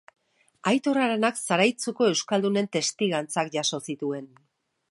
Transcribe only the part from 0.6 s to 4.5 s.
Aitor Aranak Zaraitzuko euskaldunen testigantzak jaso zituen.